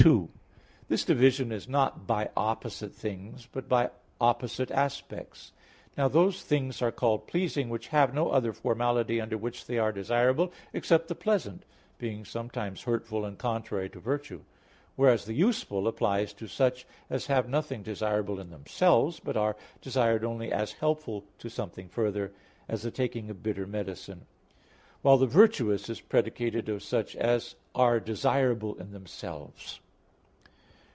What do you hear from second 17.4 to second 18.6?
nothing desirable in